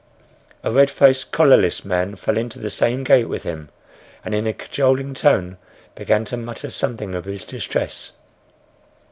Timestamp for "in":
4.33-4.47